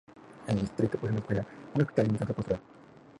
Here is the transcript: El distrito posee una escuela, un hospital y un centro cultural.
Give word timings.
El 0.47 0.59
distrito 0.59 0.97
posee 0.97 1.11
una 1.11 1.19
escuela, 1.19 1.45
un 1.75 1.81
hospital 1.83 2.07
y 2.07 2.09
un 2.09 2.17
centro 2.17 2.35
cultural. 2.35 2.61